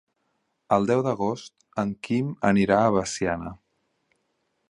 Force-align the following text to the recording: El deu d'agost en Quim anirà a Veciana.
El 0.77 0.87
deu 0.91 1.03
d'agost 1.07 1.67
en 1.83 1.91
Quim 2.07 2.33
anirà 2.53 2.81
a 2.85 2.89
Veciana. 2.97 3.55